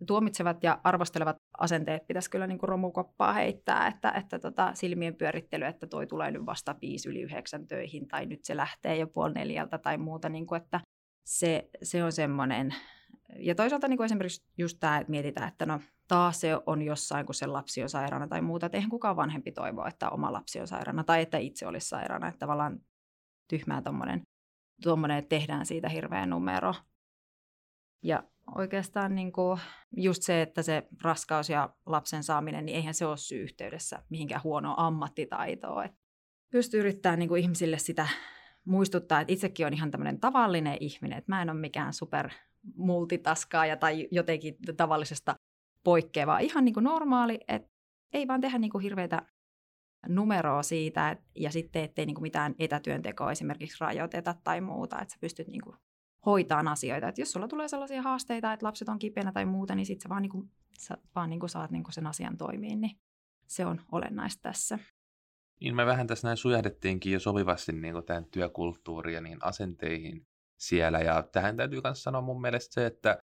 [0.07, 5.65] tuomitsevat ja arvostelevat asenteet pitäisi kyllä niin kuin romukoppaa heittää, että, että tota, silmien pyörittely,
[5.65, 9.33] että toi tulee nyt vasta viisi yli yhdeksän töihin tai nyt se lähtee jo puoli
[9.33, 10.79] neljältä tai muuta, niin kuin, että
[11.23, 12.75] se, se on semmoinen.
[13.35, 17.25] Ja toisaalta niin kuin esimerkiksi just tämä, että mietitään, että no taas se on jossain,
[17.25, 18.65] kun se lapsi on sairaana tai muuta.
[18.65, 22.27] Että eihän kukaan vanhempi toivo, että oma lapsi on sairaana tai että itse olisi sairaana.
[22.27, 22.79] Että tavallaan
[23.47, 26.75] tyhmää tuommoinen, että tehdään siitä hirveä numero.
[28.03, 28.23] Ja
[28.55, 29.59] oikeastaan niin kuin
[29.97, 34.43] just se, että se raskaus ja lapsen saaminen, niin eihän se ole syy yhteydessä mihinkään
[34.43, 35.85] huonoa ammattitaitoa.
[35.85, 35.97] Että
[36.53, 38.07] just yrittää niin kuin ihmisille sitä
[38.65, 42.29] muistuttaa, että itsekin on ihan tämmöinen tavallinen ihminen, että mä en ole mikään super
[42.75, 45.35] multitaskaaja tai jotenkin tavallisesta
[45.83, 46.39] poikkeava.
[46.39, 47.69] Ihan niin kuin normaali, että
[48.13, 49.21] ei vaan tehdä niin kuin hirveitä
[50.07, 55.17] numeroa siitä, ja sitten ettei niin kuin mitään etätyöntekoa esimerkiksi rajoiteta tai muuta, että sä
[55.21, 55.75] pystyt niin kuin
[56.25, 57.07] hoitaa asioita.
[57.07, 60.09] Et jos sulla tulee sellaisia haasteita, että lapset on kipeänä tai muuta, niin sitten sä
[60.09, 62.99] vaan, niinku, sä vaan niinku saat niinku sen asian toimiin, niin
[63.47, 64.79] se on olennaista tässä.
[65.61, 70.99] Niin me vähän tässä näin sujahdettiinkin jo sopivasti niin tähän työkulttuuriin ja niin asenteihin siellä.
[70.99, 73.17] Ja tähän täytyy myös sanoa mun mielestä se, että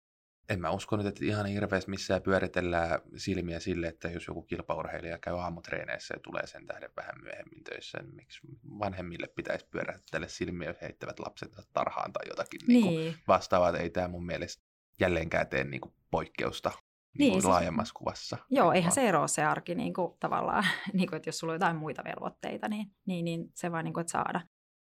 [0.48, 5.18] en mä usko nyt, että ihan hirveästi missään pyöritellään silmiä sille, että jos joku kilpaurheilija
[5.18, 8.40] käy aamutreeneissä ja tulee sen tähden vähän myöhemmin töissä, niin miksi
[8.78, 12.84] vanhemmille pitäisi pyörättele silmiä, jos heittävät lapset tarhaan tai jotakin niin.
[12.86, 13.78] Niin kuin vastaavaa.
[13.78, 14.62] Ei tämä mun mielestä
[15.00, 16.72] jälleenkään tee niin kuin poikkeusta
[17.18, 18.38] niin, niin, siis, laajemmassa kuvassa.
[18.50, 21.54] Joo, eihän se eroa se arki niin kuin, tavallaan, niin kuin, että jos sulla on
[21.54, 24.40] jotain muita velvoitteita, niin, niin, niin se vaan niin kuin, että saada.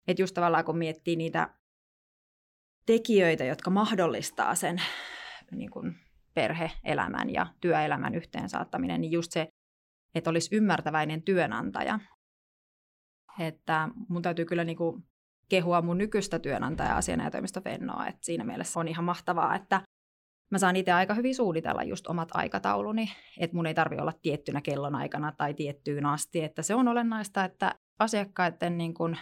[0.09, 1.55] Että just tavallaan kun miettii niitä
[2.87, 4.83] tekijöitä, jotka mahdollistaa sen
[5.51, 5.97] niin kuin
[6.35, 9.49] perheelämän ja työelämän yhteensaattaminen, niin just se,
[10.15, 11.99] että olisi ymmärtäväinen työnantaja.
[13.39, 15.05] Että mun täytyy kyllä niin kuin
[15.49, 19.81] kehua mun nykyistä työnantajaa asianajotoimisto Fennoa, että siinä mielessä on ihan mahtavaa, että
[20.55, 24.61] mä saan itse aika hyvin suunnitella just omat aikatauluni, että mun ei tarvi olla tiettynä
[24.61, 29.19] kellonaikana tai tiettyyn asti, että se on olennaista, että asiakkaiden niin kuin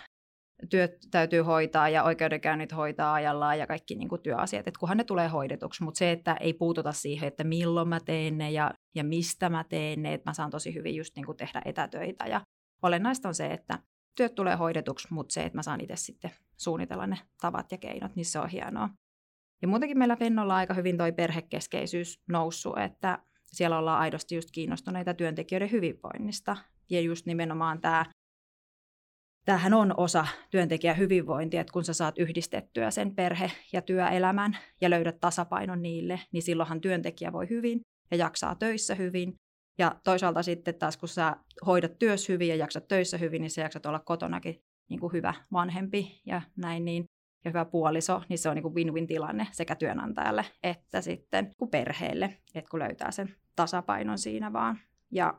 [0.71, 5.05] työt täytyy hoitaa ja oikeudenkäynnit hoitaa ajallaan ja kaikki niin kuin työasiat, että kunhan ne
[5.05, 9.05] tulee hoidetuksi, mutta se, että ei puututa siihen, että milloin mä teen ne ja, ja
[9.05, 12.41] mistä mä teen ne, että mä saan tosi hyvin just niin kuin tehdä etätöitä ja
[12.83, 13.79] olennaista on se, että
[14.17, 18.17] työt tulee hoidetuksi, mutta se, että mä saan itse sitten suunnitella ne tavat ja keinot,
[18.17, 18.89] niin se on hienoa.
[19.63, 25.15] Ja muutenkin meillä Fennolla aika hyvin toi perhekeskeisyys noussut, että siellä ollaan aidosti just kiinnostuneita
[25.15, 26.57] työntekijöiden hyvinvoinnista.
[26.91, 28.07] Ja just nimenomaan tämä
[29.45, 34.91] tämähän on osa työntekijän hyvinvointia, että kun sä saat yhdistettyä sen perhe- ja työelämän ja
[34.91, 39.35] löydät tasapainon niille, niin silloinhan työntekijä voi hyvin ja jaksaa töissä hyvin.
[39.79, 43.61] Ja toisaalta sitten taas, kun sä hoidat työssä hyvin ja jaksat töissä hyvin, niin sä
[43.61, 47.05] jaksat olla kotonakin niin kuin hyvä vanhempi ja näin, niin
[47.45, 51.71] ja hyvä puoliso, niin se on niin kuin win-win tilanne sekä työnantajalle että sitten kuin
[51.71, 54.79] perheelle, että kun löytää sen tasapainon siinä vaan.
[55.11, 55.35] Ja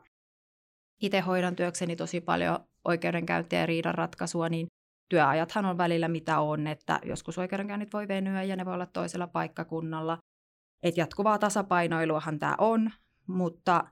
[1.02, 4.66] itse hoidan työkseni tosi paljon oikeudenkäyntiä ja riidanratkaisua, niin
[5.08, 9.26] työajathan on välillä mitä on, että joskus oikeudenkäynnit voi venyä ja ne voi olla toisella
[9.26, 10.18] paikkakunnalla.
[10.82, 12.90] Et jatkuvaa tasapainoiluahan tämä on,
[13.26, 13.84] mutta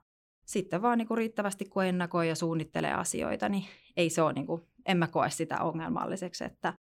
[0.44, 3.64] sitten vaan niinku riittävästi kun ennakoi ja suunnittelee asioita, niin
[3.96, 6.74] ei se ole, niinku, en mä koe sitä ongelmalliseksi, että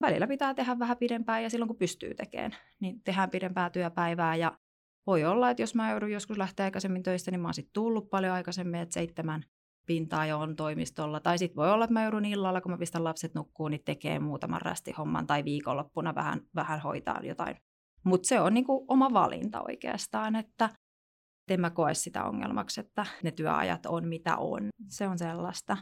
[0.00, 4.58] välillä pitää tehdä vähän pidempään ja silloin kun pystyy tekemään, niin tehdään pidempää työpäivää ja
[5.06, 8.10] voi olla, että jos mä joudun joskus lähteä aikaisemmin töistä, niin mä oon sitten tullut
[8.10, 9.44] paljon aikaisemmin, että seitsemän
[9.86, 11.20] pintaa jo on toimistolla.
[11.20, 14.18] Tai sitten voi olla, että mä joudun illalla, kun mä pistän lapset nukkuun, niin tekee
[14.18, 17.56] muutaman rästihomman tai viikonloppuna vähän, vähän hoitaa jotain.
[18.04, 20.70] Mutta se on niinku oma valinta oikeastaan, että
[21.48, 24.68] en mä koe sitä ongelmaksi, että ne työajat on mitä on.
[24.88, 25.76] Se on sellaista.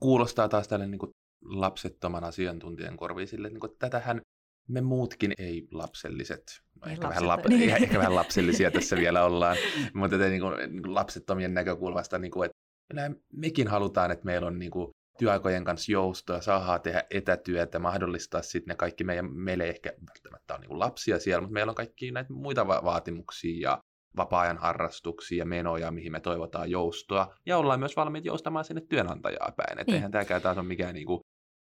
[0.00, 1.00] Kuulostaa taas tälle niin
[1.44, 4.20] lapsettoman asiantuntijan korviin sille, niin kuin, että tätähän
[4.68, 6.42] me muutkin ei-lapselliset,
[6.84, 7.70] no ehkä, vähän lap, niin.
[7.82, 9.56] ehkä vähän lapsellisia tässä vielä ollaan,
[9.94, 14.58] mutta niin kuin, niin kuin lapsettomien näkökulmasta, niin kuin, että mekin halutaan, että meillä on
[14.58, 19.92] niin kuin, työaikojen kanssa joustoa, saadaan tehdä etätyötä, mahdollistaa sitten ne kaikki meidän, meille ehkä
[20.08, 23.82] välttämättä on niin lapsia siellä, mutta meillä on kaikki näitä muita va- vaatimuksia ja
[24.16, 29.52] vapaa-ajan harrastuksia ja menoja, mihin me toivotaan joustoa, ja ollaan myös valmiit joustamaan sinne työnantajaa
[29.56, 29.78] päin.
[29.78, 29.94] Että niin.
[29.94, 31.20] eihän tämäkään taas ole mikään niin kuin,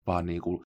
[0.07, 0.65] vaan niin kuin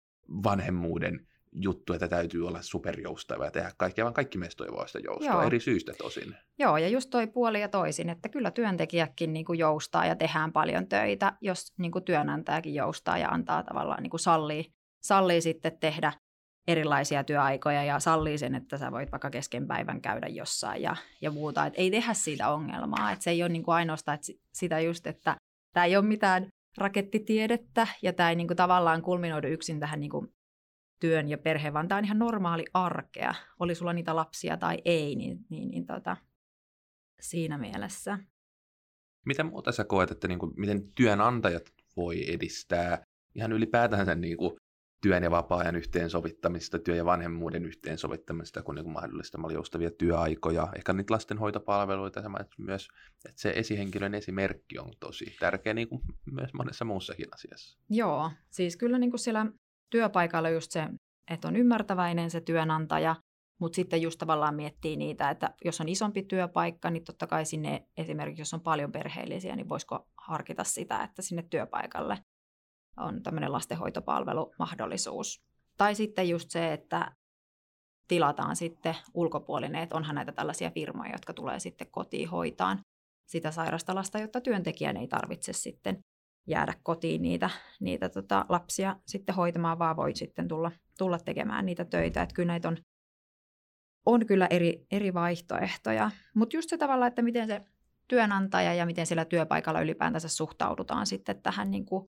[0.43, 5.31] vanhemmuuden juttu, että täytyy olla superjoustava ja tehdä kaikkea, vaan kaikki meistä toivoo sitä joustoa,
[5.31, 5.41] Joo.
[5.41, 6.35] eri syistä tosin.
[6.59, 10.51] Joo, ja just toi puoli ja toisin, että kyllä työntekijäkin niin kuin joustaa ja tehdään
[10.51, 14.65] paljon töitä, jos niin kuin työnantajakin joustaa ja antaa tavallaan niin kuin sallii,
[15.03, 16.13] sallii sitten tehdä
[16.67, 21.31] erilaisia työaikoja ja sallii sen, että sä voit vaikka kesken päivän käydä jossain ja, ja
[21.31, 21.65] muuta.
[21.65, 23.11] Et ei tehdä siitä ongelmaa.
[23.11, 25.35] Et se ei ole niin kuin ainoastaan että sitä just, että
[25.73, 30.09] tämä ei ole mitään rakettitiedettä ja tämä ei niin kuin tavallaan kulminoidu yksin tähän niin
[30.09, 30.33] kuin
[30.99, 33.33] työn ja perheen, vaan tämä on ihan normaali arkea.
[33.59, 36.17] Oli sulla niitä lapsia tai ei, niin, niin, niin tota,
[37.21, 38.19] siinä mielessä.
[39.25, 41.63] Mitä muuta sä koet, että niin kuin, miten työnantajat
[41.97, 43.03] voi edistää
[43.35, 44.57] ihan ylipäätään sen niin kuin,
[45.01, 50.93] työn ja vapaa-ajan yhteensovittamista, työ- ja vanhemmuuden yhteensovittamista, kun niin kuin mahdollistamalla joustavia työaikoja, ehkä
[50.93, 52.21] niitä lastenhoitopalveluita,
[52.57, 52.87] myös,
[53.25, 57.79] että se esihenkilön esimerkki on tosi tärkeä niin kuin myös monessa muussakin asiassa.
[57.89, 59.45] Joo, siis kyllä niin kuin siellä
[59.89, 60.87] työpaikalla just se,
[61.31, 63.15] että on ymmärtäväinen se työnantaja,
[63.59, 67.87] mutta sitten just tavallaan miettii niitä, että jos on isompi työpaikka, niin totta kai sinne
[67.97, 72.17] esimerkiksi, jos on paljon perheellisiä, niin voisiko harkita sitä, että sinne työpaikalle
[72.97, 75.41] on tämmöinen lastenhoitopalvelumahdollisuus.
[75.77, 77.11] Tai sitten just se, että
[78.07, 82.79] tilataan sitten ulkopuolinen, että onhan näitä tällaisia firmoja, jotka tulee sitten kotiin hoitaan
[83.27, 86.03] sitä sairasta lasta, jotta työntekijän ei tarvitse sitten
[86.47, 87.49] jäädä kotiin niitä,
[87.79, 92.21] niitä tota, lapsia sitten hoitamaan, vaan voi sitten tulla, tulla tekemään niitä töitä.
[92.21, 92.77] Että kyllä näitä on,
[94.05, 96.11] on kyllä eri, eri vaihtoehtoja.
[96.35, 97.61] Mutta just se tavalla, että miten se
[98.07, 102.05] työnantaja ja miten siellä työpaikalla ylipäätänsä suhtaudutaan sitten tähän niin kuin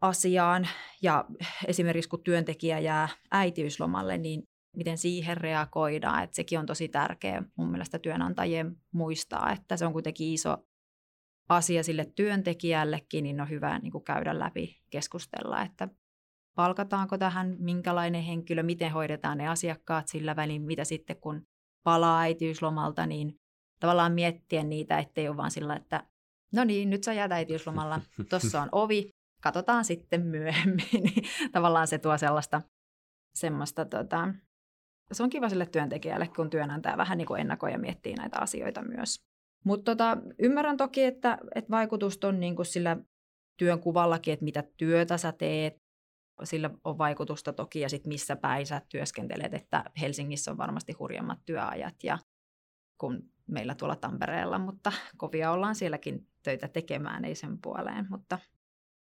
[0.00, 0.68] asiaan.
[1.02, 1.24] Ja
[1.66, 4.42] esimerkiksi kun työntekijä jää äitiyslomalle, niin
[4.76, 6.22] miten siihen reagoidaan.
[6.22, 10.56] Että sekin on tosi tärkeä mun mielestä työnantajien muistaa, että se on kuitenkin iso
[11.48, 15.88] asia sille työntekijällekin, niin on hyvä niin kuin käydä läpi, keskustella, että
[16.54, 21.42] palkataanko tähän, minkälainen henkilö, miten hoidetaan ne asiakkaat sillä välin, mitä sitten kun
[21.84, 23.34] palaa äitiyslomalta, niin
[23.80, 26.06] tavallaan miettiä niitä, ettei ole vaan sillä, että
[26.52, 29.10] no niin, nyt sä jäät äitiyslomalla, tuossa on ovi,
[29.48, 30.86] katsotaan sitten myöhemmin.
[31.02, 32.62] Niin tavallaan se tuo sellaista
[33.34, 34.28] semmoista, tota,
[35.12, 38.82] se on kiva sille työntekijälle, kun työnantaja vähän niin kuin ennakoi ja miettii näitä asioita
[38.82, 39.24] myös.
[39.64, 42.96] Mutta tota, ymmärrän toki, että, että vaikutus on niin kuin sillä
[43.58, 45.74] työnkuvallakin, että mitä työtä sä teet,
[46.44, 51.38] sillä on vaikutusta toki ja sitten missä päin sä työskentelet, että Helsingissä on varmasti hurjemmat
[51.46, 52.18] työajat ja
[52.98, 58.38] kun meillä tuolla Tampereella, mutta kovia ollaan sielläkin töitä tekemään, ei sen puoleen, mutta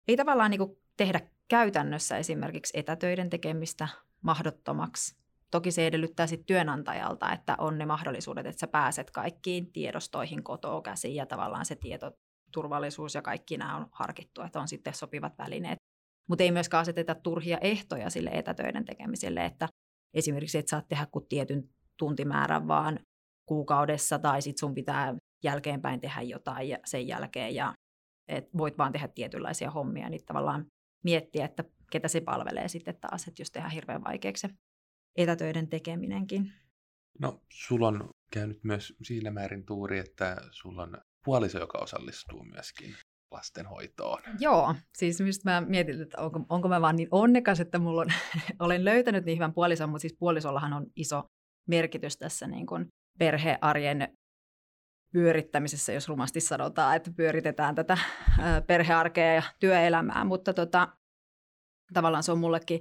[0.07, 3.87] ei tavallaan niin tehdä käytännössä esimerkiksi etätöiden tekemistä
[4.21, 5.19] mahdottomaksi.
[5.51, 10.81] Toki se edellyttää sitten työnantajalta, että on ne mahdollisuudet, että sä pääset kaikkiin tiedostoihin kotoa
[10.81, 15.77] käsiin ja tavallaan se tietoturvallisuus ja kaikki nämä on harkittu, että on sitten sopivat välineet.
[16.29, 19.67] Mutta ei myöskään aseteta turhia ehtoja sille etätöiden tekemiselle, että
[20.13, 22.99] esimerkiksi et saa tehdä kuin tietyn tuntimäärän, vaan
[23.45, 27.73] kuukaudessa tai sitten sun pitää jälkeenpäin tehdä jotain ja sen jälkeen ja
[28.29, 30.65] et voit vaan tehdä tietynlaisia hommia, niin tavallaan
[31.03, 34.53] miettiä, että ketä se palvelee sitten taas, että jos tehdään hirveän vaikeaksi se
[35.17, 36.53] etätöiden tekeminenkin.
[37.19, 42.95] No, sulla on käynyt myös siinä määrin tuuri, että sulla on puoliso, joka osallistuu myöskin
[43.31, 44.21] lastenhoitoon.
[44.39, 48.07] Joo, siis mistä mä mietin, että onko, onko mä vaan niin onnekas, että mulla on,
[48.59, 51.23] olen löytänyt niin hyvän puolison, mutta siis puolisollahan on iso
[51.67, 52.87] merkitys tässä niin kuin
[53.19, 54.17] perhearjen
[55.13, 57.97] pyörittämisessä, jos rumasti sanotaan, että pyöritetään tätä
[58.67, 60.87] perhearkea ja työelämää, mutta tota,
[61.93, 62.79] tavallaan se on mullekin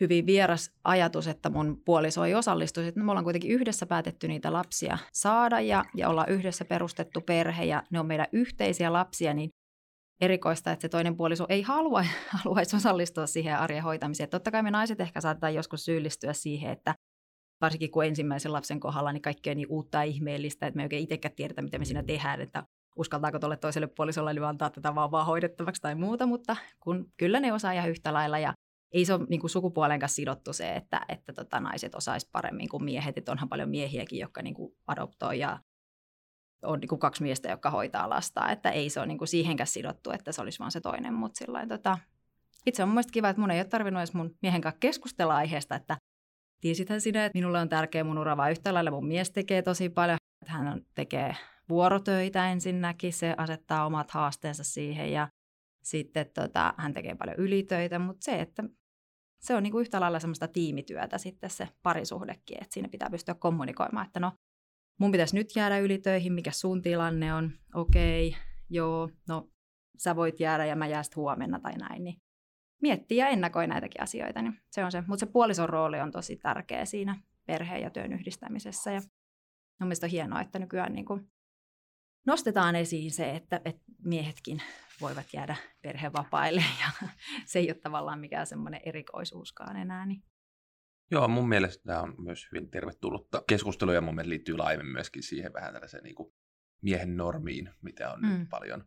[0.00, 2.92] hyvin vieras ajatus, että mun puoliso ei osallistuisi.
[2.96, 7.82] Me ollaan kuitenkin yhdessä päätetty niitä lapsia saada ja, ja ollaan yhdessä perustettu perhe ja
[7.90, 9.50] ne on meidän yhteisiä lapsia, niin
[10.20, 12.04] erikoista, että se toinen puoliso ei halua,
[12.42, 14.28] haluaisi osallistua siihen arjen hoitamiseen.
[14.28, 16.94] Totta kai me naiset ehkä saatetaan joskus syyllistyä siihen, että
[17.64, 20.84] varsinkin kun ensimmäisen lapsen kohdalla, niin kaikki on niin uutta ja ihmeellistä, että me ei
[20.84, 24.94] oikein itsekään tiedetä, mitä me siinä tehdään, että uskaltaako tuolle toiselle puolisolle niin antaa tätä
[24.94, 28.52] vaan, vaan hoidettavaksi tai muuta, mutta kun kyllä ne osaa ihan yhtä lailla ja
[28.92, 32.68] ei se ole niin kuin sukupuolen kanssa sidottu se, että, että tota, naiset osaisi paremmin
[32.68, 35.58] kuin miehet, että onhan paljon miehiäkin, jotka niin kuin adoptoi ja
[36.62, 39.66] on niin kuin kaksi miestä, jotka hoitaa lasta, että ei se ole niin kuin siihenkään
[39.66, 41.98] sidottu, että se olisi vaan se toinen, mutta sillain, tota,
[42.66, 45.74] itse on mielestäni kiva, että mun ei ole tarvinnut edes mun miehen kanssa keskustella aiheesta,
[45.74, 45.96] että
[46.64, 49.88] tiesithän sinä, että minulle on tärkeä mun ura, vaan yhtä lailla mun mies tekee tosi
[49.88, 50.16] paljon.
[50.46, 51.36] Hän tekee
[51.68, 55.28] vuorotöitä ensinnäkin, se asettaa omat haasteensa siihen ja
[55.82, 58.64] sitten tota, hän tekee paljon ylitöitä, mutta se, että
[59.40, 64.06] se on niinku yhtä lailla semmoista tiimityötä sitten se parisuhdekin, että siinä pitää pystyä kommunikoimaan,
[64.06, 64.32] että no
[65.00, 69.48] mun pitäisi nyt jäädä ylitöihin, mikä sun tilanne on, okei, okay, joo, no
[69.98, 72.16] sä voit jäädä ja mä jään huomenna tai näin, niin
[72.84, 75.04] miettii ja ennakoi näitäkin asioita, niin se on se.
[75.06, 77.16] Mutta se puolison rooli on tosi tärkeä siinä
[77.46, 78.92] perheen ja työn yhdistämisessä.
[78.92, 79.00] Ja
[79.80, 81.30] on mielestäni hienoa, että nykyään niin kuin
[82.26, 84.62] nostetaan esiin se, että, että miehetkin
[85.00, 87.08] voivat jäädä perhevapaille ja
[87.46, 90.06] se ei ole tavallaan mikään semmoinen erikoisuuskaan enää.
[90.06, 90.22] Niin.
[91.10, 95.22] Joo, mun mielestä tämä on myös hyvin tervetullutta keskustelua ja mun mielestä liittyy laajemmin myöskin
[95.22, 96.34] siihen vähän tällaiseen niin kuin
[96.82, 98.28] miehen normiin, mitä on mm.
[98.28, 98.84] nyt paljon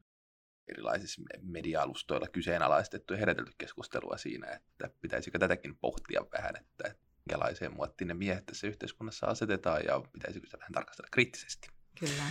[0.67, 8.07] erilaisissa media-alustoilla kyseenalaistettu ja herätelty keskustelua siinä, että pitäisikö tätäkin pohtia vähän, että, minkälaiseen muottiin
[8.07, 11.67] ne miehet tässä yhteiskunnassa asetetaan ja pitäisikö sitä vähän tarkastella kriittisesti.
[11.99, 12.23] Kyllä.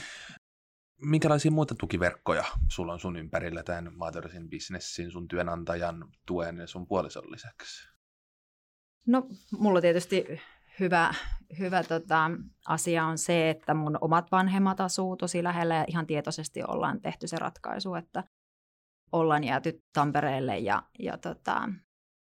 [1.00, 6.86] Minkälaisia muita tukiverkkoja sulla on sun ympärillä tämän Mothersin bisnessin, sun työnantajan tuen ja sun
[6.86, 7.88] puolison lisäksi?
[9.06, 10.40] No, mulla tietysti
[10.80, 11.14] hyvä,
[11.58, 12.30] hyvä tota,
[12.66, 17.26] asia on se, että mun omat vanhemmat asuu tosi lähellä ja ihan tietoisesti ollaan tehty
[17.26, 18.24] se ratkaisu, että
[19.12, 21.68] ollaan jääty Tampereelle ja, ja tota,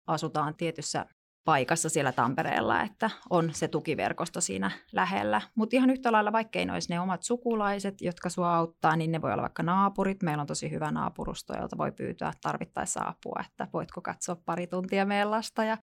[0.06, 1.06] asutaan tietyssä
[1.44, 5.40] paikassa siellä Tampereella, että on se tukiverkosto siinä lähellä.
[5.54, 9.22] Mutta ihan yhtä lailla, vaikkei ne olisi ne omat sukulaiset, jotka sua auttaa, niin ne
[9.22, 10.22] voi olla vaikka naapurit.
[10.22, 15.06] Meillä on tosi hyvä naapurusto, jolta voi pyytää tarvittaessa apua, että voitko katsoa pari tuntia
[15.06, 15.78] meidän lasta ja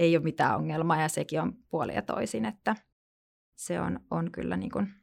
[0.00, 2.76] ei ole mitään ongelmaa ja sekin on puoli ja toisin, että
[3.56, 4.94] se on, on kyllä niin kuin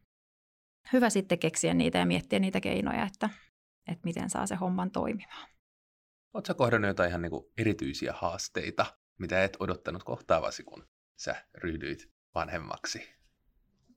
[0.93, 3.29] hyvä sitten keksiä niitä ja miettiä niitä keinoja, että,
[3.87, 5.49] että miten saa se homman toimimaan.
[6.33, 8.85] Oletko kohdannut jotain ihan niin kuin erityisiä haasteita,
[9.19, 13.09] mitä et odottanut kohtaavasi, kun sä ryhdyit vanhemmaksi?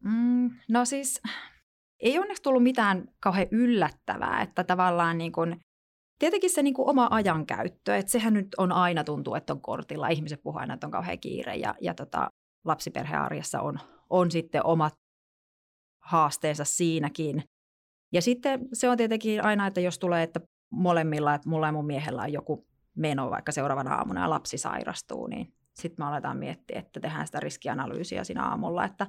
[0.04, 1.20] Mm, no siis
[2.00, 5.60] ei onneksi tullut mitään kauhean yllättävää, että tavallaan niin kuin,
[6.20, 10.08] tietenkin se niin kuin oma ajankäyttö, että sehän nyt on aina tuntuu, että on kortilla.
[10.08, 12.28] Ihmiset puhuvat aina, että on kauhean kiire ja, ja tota,
[12.64, 13.80] lapsiperhearjessa on,
[14.10, 14.92] on sitten omat
[16.04, 17.42] haasteensa siinäkin.
[18.12, 20.40] Ja sitten se on tietenkin aina, että jos tulee, että
[20.72, 25.26] molemmilla, että mulla ja mun miehellä on joku meno vaikka seuraavana aamuna ja lapsi sairastuu,
[25.26, 29.06] niin sitten me aletaan miettiä, että tehdään sitä riskianalyysiä siinä aamulla, että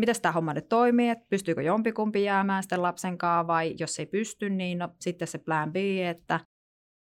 [0.00, 4.06] miten tämä homma nyt toimii, että pystyykö jompikumpi jäämään sitten lapsen kanssa vai jos ei
[4.06, 5.76] pysty, niin no, sitten se plan B,
[6.10, 6.40] että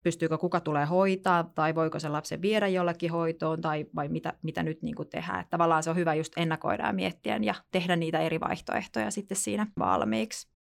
[0.04, 4.64] pystyykö kuka tulee hoitaa tai voiko se lapsen viedä jollekin hoitoon tai vai mitä, mitä
[4.64, 5.40] nyt niin tehdään.
[5.40, 9.38] Että tavallaan se on hyvä just ennakoida ja miettiä ja tehdä niitä eri vaihtoehtoja sitten
[9.38, 10.54] siinä valmiiksi.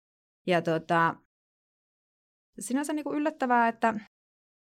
[0.48, 1.16] Ja tota,
[2.60, 3.94] sinänsä niin kuin yllättävää, että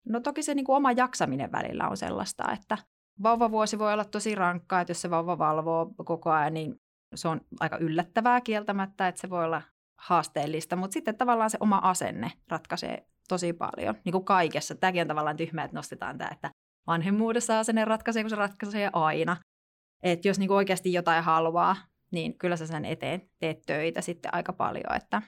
[0.05, 2.77] no toki se niin kuin oma jaksaminen välillä on sellaista, että
[3.23, 6.75] vauvavuosi voi olla tosi rankkaa, että jos se vauva valvoo koko ajan, niin
[7.17, 9.61] se on aika yllättävää kieltämättä, että se voi olla
[9.99, 14.75] haasteellista, mutta sitten tavallaan se oma asenne ratkaisee tosi paljon, niin kuin kaikessa.
[14.75, 16.49] Tämäkin on tavallaan tyhmä, että nostetaan tämä, että
[16.87, 19.37] vanhemmuudessa asenne ratkaisee, kun se ratkaisee aina.
[20.03, 21.75] Että jos niin kuin oikeasti jotain haluaa,
[22.11, 25.21] niin kyllä sä sen eteen teet töitä sitten aika paljon, että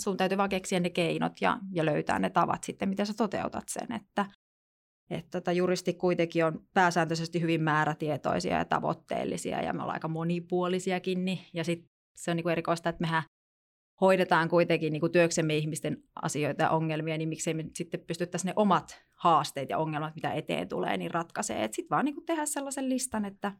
[0.00, 3.68] sun täytyy vaan keksiä ne keinot ja, ja löytää ne tavat sitten, miten sä toteutat
[3.68, 4.26] sen, että
[5.10, 11.24] että tota, juristi kuitenkin on pääsääntöisesti hyvin määrätietoisia ja tavoitteellisia ja me ollaan aika monipuolisiakin.
[11.24, 13.22] Niin, ja sitten se on niinku erikoista, että mehän
[14.00, 19.02] hoidetaan kuitenkin niinku työksemme ihmisten asioita ja ongelmia, niin miksei me sitten pystyttäisiin ne omat
[19.14, 21.68] haasteet ja ongelmat, mitä eteen tulee, niin ratkaisee.
[21.72, 23.52] Sitten vaan niinku tehdä sellaisen listan, että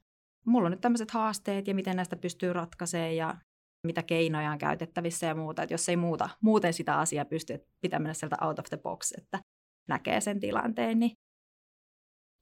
[0.46, 3.36] mulla on nyt tämmöiset haasteet ja miten näistä pystyy ratkaisemaan ja
[3.86, 5.62] mitä keinoja on käytettävissä ja muuta.
[5.62, 8.76] Että jos ei muuta, muuten sitä asiaa pysty, että pitää mennä sieltä out of the
[8.76, 9.38] box, että
[9.88, 11.12] näkee sen tilanteen, niin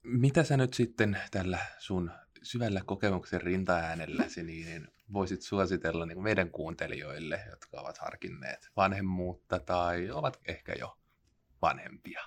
[0.03, 2.11] mitä sä nyt sitten tällä sun
[2.43, 10.39] syvällä kokemuksen rintaäänelläsi niin voisit suositella niin meidän kuuntelijoille, jotka ovat harkinneet vanhemmuutta tai ovat
[10.47, 10.97] ehkä jo
[11.61, 12.21] vanhempia?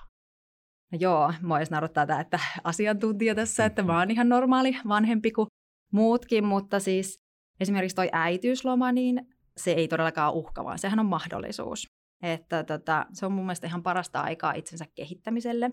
[0.92, 5.30] No joo, mua edes narottaa tämä, että asiantuntija tässä, että mä oon ihan normaali vanhempi
[5.30, 5.46] kuin
[5.92, 7.20] muutkin, mutta siis
[7.60, 11.86] esimerkiksi toi äitiysloma, niin se ei todellakaan uhka, vaan sehän on mahdollisuus.
[12.22, 15.70] Että tota, se on mun mielestä ihan parasta aikaa itsensä kehittämiselle.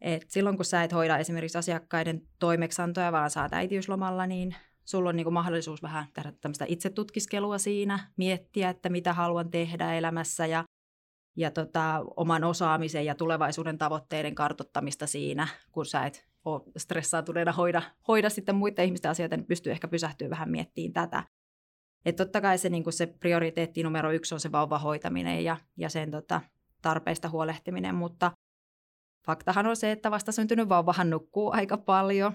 [0.00, 5.16] Et silloin kun sä et hoida esimerkiksi asiakkaiden toimeksantoja, vaan saat äitiyslomalla, niin sulla on
[5.16, 10.64] niinku mahdollisuus vähän tehdä tämmöistä itsetutkiskelua siinä, miettiä, että mitä haluan tehdä elämässä ja,
[11.36, 17.82] ja tota, oman osaamisen ja tulevaisuuden tavoitteiden kartottamista siinä, kun sä et ole stressaantuneena hoida,
[18.08, 21.22] hoida sitten muiden ihmisten asioita, niin pystyy ehkä pysähtyä vähän miettimään tätä.
[22.04, 25.88] Et totta kai se, niin se prioriteetti numero yksi on se vauvan hoitaminen ja, ja
[25.88, 26.40] sen tota,
[26.82, 28.32] tarpeista huolehtiminen, mutta
[29.26, 32.32] faktahan on se, että vasta syntynyt vauvahan nukkuu aika paljon.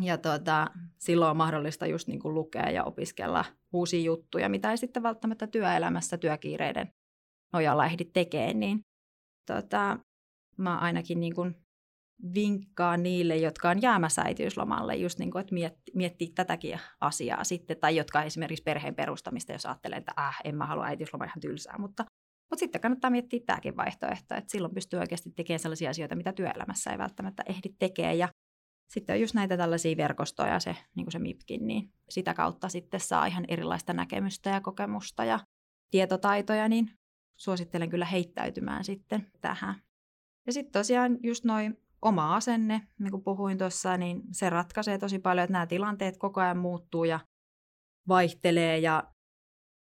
[0.00, 0.66] Ja tuota,
[0.98, 5.46] silloin on mahdollista just niin kuin lukea ja opiskella uusia juttuja, mitä ei sitten välttämättä
[5.46, 6.90] työelämässä työkiireiden
[7.52, 8.60] nojalla ehdi tekemään.
[8.60, 8.80] Niin
[9.46, 9.98] tuota,
[10.58, 11.54] mä ainakin niin kuin
[12.34, 17.76] vinkkaan niille, jotka on jäämässä äitiyslomalle, just niin kuin, että mietti, miettii tätäkin asiaa sitten,
[17.80, 21.78] tai jotka esimerkiksi perheen perustamista, jos ajattelee, että äh, en mä halua äitiysloma ihan tylsää,
[21.78, 22.04] mutta
[22.50, 26.90] mutta sitten kannattaa miettiä tämäkin vaihtoehto, että silloin pystyy oikeasti tekemään sellaisia asioita, mitä työelämässä
[26.90, 28.18] ei välttämättä ehdi tekemään.
[28.18, 28.28] Ja
[28.88, 33.00] sitten on just näitä tällaisia verkostoja, se, niin kuin se MIPkin, niin sitä kautta sitten
[33.00, 35.40] saa ihan erilaista näkemystä ja kokemusta ja
[35.90, 36.90] tietotaitoja, niin
[37.36, 39.74] suosittelen kyllä heittäytymään sitten tähän.
[40.46, 45.18] Ja sitten tosiaan just noin oma asenne, niin kuin puhuin tuossa, niin se ratkaisee tosi
[45.18, 47.20] paljon, että nämä tilanteet koko ajan muuttuu ja
[48.08, 49.12] vaihtelee ja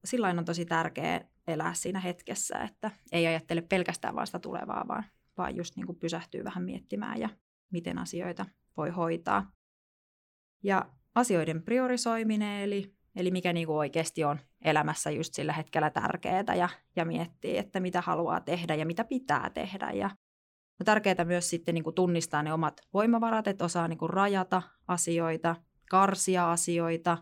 [0.05, 5.05] silloin on tosi tärkeää elää siinä hetkessä, että ei ajattele pelkästään vaan sitä tulevaa, vaan,
[5.39, 7.29] vaan just niin kuin pysähtyy vähän miettimään ja
[7.71, 9.53] miten asioita voi hoitaa.
[10.63, 16.55] Ja asioiden priorisoiminen, eli, eli mikä niin kuin oikeasti on elämässä just sillä hetkellä tärkeää
[16.57, 19.91] ja, ja miettii, että mitä haluaa tehdä ja mitä pitää tehdä.
[19.91, 20.11] Ja
[20.81, 24.63] on tärkeää myös sitten niin kuin tunnistaa ne omat voimavarat, että osaa niin kuin rajata
[24.89, 25.57] asioita,
[25.91, 27.19] karsia asioita.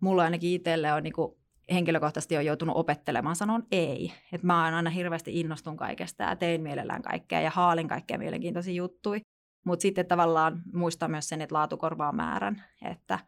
[0.00, 4.12] Mulla ainakin itselle on niin kuin henkilökohtaisesti on joutunut opettelemaan, sanon ei.
[4.32, 8.74] Että mä oon aina hirveästi innostun kaikesta ja tein mielellään kaikkea ja haalin kaikkea mielenkiintoisia
[8.74, 9.20] juttuja.
[9.66, 13.18] Mutta sitten tavallaan muistaa myös sen, että laatu korvaa määrän, että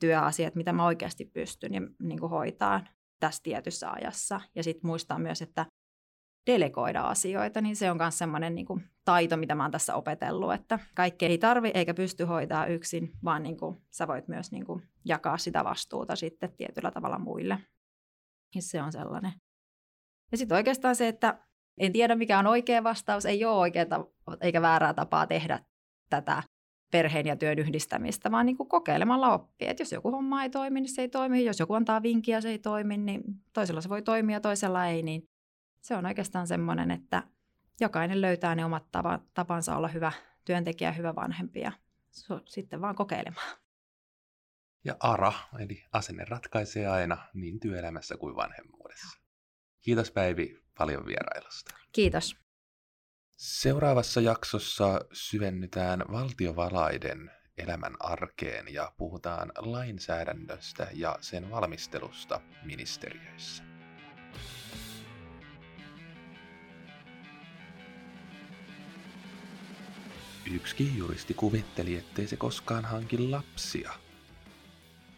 [0.00, 2.80] työasiat, mitä mä oikeasti pystyn ja niin kuin hoitaa
[3.20, 4.40] tässä tietyssä ajassa.
[4.54, 5.66] Ja sitten muistaa myös, että
[6.46, 8.66] delegoida asioita, niin se on myös semmoinen niin
[9.04, 13.42] taito, mitä mä oon tässä opetellut, että kaikkea ei tarvi eikä pysty hoitaa yksin, vaan
[13.42, 17.58] niin kuin, sä voit myös niin kuin, jakaa sitä vastuuta sitten tietyllä tavalla muille.
[18.54, 19.32] Ja se on sellainen.
[20.32, 21.38] Ja sitten oikeastaan se, että
[21.78, 23.26] En tiedä, mikä on oikea vastaus.
[23.26, 23.86] Ei ole oikeaa
[24.40, 25.60] eikä väärää tapaa tehdä
[26.10, 26.42] tätä
[26.90, 29.70] perheen ja työn yhdistämistä, vaan niin kuin kokeilemalla oppia.
[29.70, 31.44] Että jos joku homma ei toimi, niin se ei toimi.
[31.44, 33.22] Jos joku antaa vinkkiä, se ei toimi, niin
[33.52, 35.02] toisella se voi toimia, toisella ei.
[35.02, 35.28] Niin
[35.82, 37.22] se on oikeastaan semmoinen, että
[37.80, 38.84] jokainen löytää ne omat
[39.34, 40.12] tapansa olla hyvä
[40.44, 41.72] työntekijä, hyvä vanhempi ja
[42.46, 43.56] sitten vaan kokeilemaan.
[44.84, 49.20] Ja ARA, eli asenne ratkaisee aina niin työelämässä kuin vanhemmuudessa.
[49.80, 51.74] Kiitos Päivi paljon vierailusta.
[51.92, 52.36] Kiitos.
[53.36, 63.71] Seuraavassa jaksossa syvennytään valtiovalaiden elämän arkeen ja puhutaan lainsäädännöstä ja sen valmistelusta ministeriöissä.
[70.50, 73.92] Yksikin juristi kuvitteli, ettei se koskaan hankin lapsia.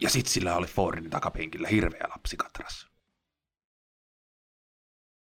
[0.01, 2.93] Ja sit sillä oli Fordin takapenkillä hirveä lapsikatras.